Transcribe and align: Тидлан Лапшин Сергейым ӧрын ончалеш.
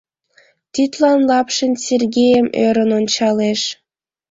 Тидлан 0.73 1.19
Лапшин 1.29 1.73
Сергейым 1.85 2.47
ӧрын 2.65 2.91
ончалеш. 2.99 3.61